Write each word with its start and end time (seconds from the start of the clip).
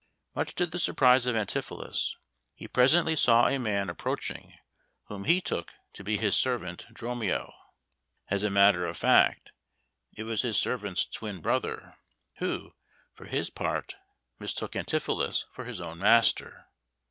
Much 0.33 0.55
to 0.55 0.65
the 0.65 0.79
surprise 0.79 1.27
of 1.27 1.35
Antipholus, 1.35 2.15
he 2.55 2.67
presently 2.67 3.15
saw 3.15 3.45
a 3.47 3.59
man 3.59 3.87
approaching 3.87 4.53
whom 5.09 5.25
he 5.25 5.39
took 5.39 5.75
to 5.93 6.03
be 6.03 6.17
his 6.17 6.35
servant 6.35 6.87
Dromio. 6.91 7.53
As 8.27 8.41
a 8.41 8.49
matter 8.49 8.87
of 8.87 8.97
fact, 8.97 9.51
it 10.11 10.23
was 10.23 10.41
his 10.41 10.57
servant's 10.57 11.05
twin 11.05 11.39
brother, 11.39 11.97
who, 12.37 12.73
for 13.13 13.25
his 13.27 13.51
part, 13.51 13.93
mistook 14.39 14.71
Antipholus 14.75 15.45
for 15.53 15.65
his 15.65 15.79
own 15.79 15.99
master. 15.99 16.65